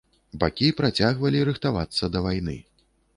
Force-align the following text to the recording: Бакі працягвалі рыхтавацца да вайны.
Бакі 0.43 0.69
працягвалі 0.79 1.43
рыхтавацца 1.49 2.09
да 2.17 2.25
вайны. 2.29 2.57